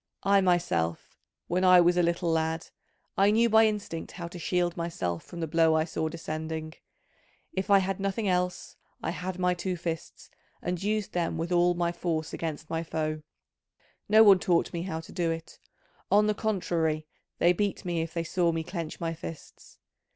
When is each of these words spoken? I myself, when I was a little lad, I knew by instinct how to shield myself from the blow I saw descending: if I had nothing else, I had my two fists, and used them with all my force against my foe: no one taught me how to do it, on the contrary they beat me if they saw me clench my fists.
I 0.23 0.41
myself, 0.41 1.15
when 1.45 1.63
I 1.63 1.79
was 1.79 1.95
a 1.95 2.01
little 2.01 2.31
lad, 2.31 2.69
I 3.19 3.29
knew 3.29 3.49
by 3.51 3.67
instinct 3.67 4.13
how 4.13 4.27
to 4.29 4.39
shield 4.39 4.75
myself 4.75 5.23
from 5.23 5.41
the 5.41 5.47
blow 5.47 5.75
I 5.75 5.83
saw 5.83 6.09
descending: 6.09 6.73
if 7.53 7.69
I 7.69 7.77
had 7.77 7.99
nothing 7.99 8.27
else, 8.27 8.77
I 9.03 9.11
had 9.11 9.37
my 9.37 9.53
two 9.53 9.77
fists, 9.77 10.31
and 10.59 10.81
used 10.81 11.11
them 11.13 11.37
with 11.37 11.51
all 11.51 11.75
my 11.75 11.91
force 11.91 12.33
against 12.33 12.67
my 12.67 12.81
foe: 12.81 13.21
no 14.09 14.23
one 14.23 14.39
taught 14.39 14.73
me 14.73 14.81
how 14.81 15.01
to 15.01 15.11
do 15.11 15.29
it, 15.29 15.59
on 16.09 16.25
the 16.25 16.33
contrary 16.33 17.05
they 17.37 17.53
beat 17.53 17.85
me 17.85 18.01
if 18.01 18.11
they 18.15 18.23
saw 18.23 18.51
me 18.51 18.63
clench 18.63 18.99
my 18.99 19.13
fists. 19.13 19.77